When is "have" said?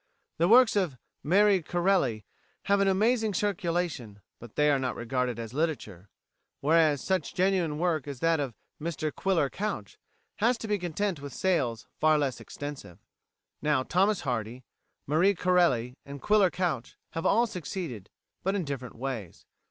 2.63-2.79, 17.11-17.27